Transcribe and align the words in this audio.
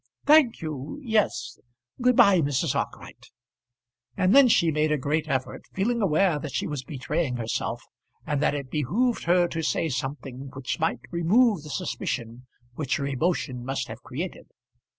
"Thank 0.25 0.61
you, 0.63 0.99
yes; 1.03 1.59
good 2.01 2.15
bye, 2.15 2.41
Mrs. 2.41 2.73
Arkwright." 2.73 3.27
And 4.17 4.35
then 4.35 4.47
she 4.47 4.71
made 4.71 4.91
a 4.91 4.97
great 4.97 5.27
effort, 5.29 5.65
feeling 5.75 6.01
aware 6.01 6.39
that 6.39 6.53
she 6.55 6.65
was 6.65 6.83
betraying 6.83 7.35
herself, 7.37 7.83
and 8.25 8.41
that 8.41 8.55
it 8.55 8.71
behoved 8.71 9.25
her 9.25 9.47
to 9.49 9.61
say 9.61 9.89
something 9.89 10.49
which 10.55 10.79
might 10.79 11.01
remove 11.11 11.61
the 11.61 11.69
suspicion 11.69 12.47
which 12.73 12.95
her 12.97 13.05
emotion 13.05 13.63
must 13.63 13.89
have 13.89 14.01
created. 14.01 14.47